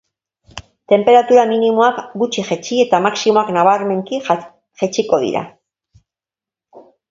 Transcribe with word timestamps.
Tenperatura 0.93 1.43
minimoak 1.51 1.99
gutxi 2.23 2.45
jaitsi 2.47 2.79
eta 2.85 3.01
maximoak 3.09 3.53
nabarmenki 3.59 4.21
jaitsiko 4.31 5.23
dira. 5.27 5.47